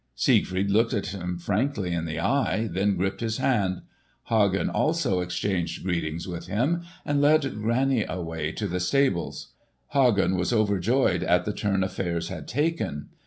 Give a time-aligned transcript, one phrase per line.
[0.15, 3.83] Siegfried looked him frankly in the eye, then gripped his hand.
[4.29, 9.53] Hagen also exchanged greetings with him and led Grani away to the stables.
[9.89, 13.09] Hagen was overjoyed at the turn affairs had taken.